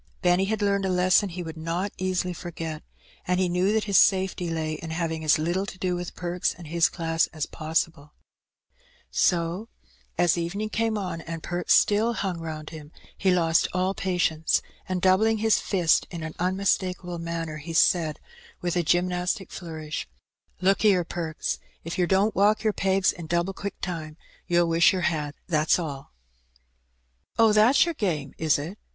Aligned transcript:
Benny 0.23 0.45
had 0.45 0.63
learned 0.63 0.83
a 0.83 0.89
lesson 0.89 1.29
he 1.29 1.43
would 1.43 1.55
not 1.57 1.91
easily 1.95 2.33
forget, 2.33 2.81
and 3.27 3.39
he 3.39 3.47
knew 3.47 3.71
that 3.71 3.83
his 3.83 3.99
safety 3.99 4.49
lay 4.49 4.73
in 4.73 4.89
having 4.89 5.23
as 5.23 5.37
little 5.37 5.67
to 5.67 5.77
do 5.77 5.95
with 5.95 6.15
Perks 6.15 6.55
and 6.55 6.65
his 6.65 6.89
class 6.89 7.27
as 7.27 7.45
possible. 7.45 8.11
So 9.11 9.69
as 10.17 10.39
H 10.39 10.39
98 10.39 10.41
Her 10.41 10.41
Benny. 10.41 10.45
evening 10.63 10.69
came 10.71 10.97
on 10.97 11.21
and 11.21 11.43
Perks 11.43 11.75
still 11.75 12.13
hung 12.13 12.39
round 12.39 12.69
him^ 12.69 12.89
he 13.15 13.29
lost 13.29 13.67
all 13.73 13.93
patience^ 13.93 14.61
and^ 14.89 15.01
doubling 15.01 15.37
his 15.37 15.59
fist 15.59 16.07
in 16.09 16.23
an 16.23 16.33
unmistakable 16.39 17.19
manner^ 17.19 17.59
he 17.59 17.71
said, 17.71 18.19
with 18.59 18.75
a 18.75 18.81
gymnastic 18.81 19.51
flourish— 19.51 20.07
'^Look 20.63 20.77
^ere. 20.77 21.07
Perks, 21.07 21.59
if 21.83 21.99
yer 21.99 22.07
don't 22.07 22.33
walk 22.33 22.63
yer 22.63 22.73
pegs 22.73 23.11
in 23.11 23.27
double 23.27 23.53
quick 23.53 23.79
time, 23.81 24.17
you'll 24.47 24.67
wish 24.67 24.93
yer 24.93 25.01
had, 25.01 25.35
that's 25.45 25.77
alL" 25.77 26.11
"Oh, 27.37 27.53
that's 27.53 27.85
yer 27.85 27.93
game, 27.93 28.33
is 28.39 28.57
it?" 28.57 28.79